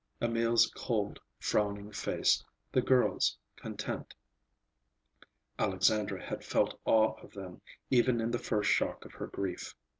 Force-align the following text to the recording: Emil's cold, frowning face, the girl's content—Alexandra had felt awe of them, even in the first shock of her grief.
Emil's 0.19 0.65
cold, 0.75 1.19
frowning 1.39 1.91
face, 1.91 2.43
the 2.71 2.81
girl's 2.81 3.37
content—Alexandra 3.55 6.19
had 6.25 6.43
felt 6.43 6.79
awe 6.85 7.13
of 7.21 7.33
them, 7.33 7.61
even 7.91 8.19
in 8.19 8.31
the 8.31 8.39
first 8.39 8.71
shock 8.71 9.05
of 9.05 9.13
her 9.13 9.27
grief. 9.27 9.75